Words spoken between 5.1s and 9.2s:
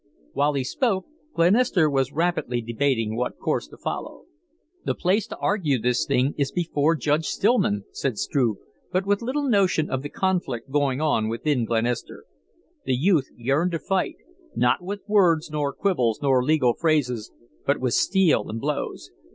to argue this thing is before Judge Stillman," said Struve but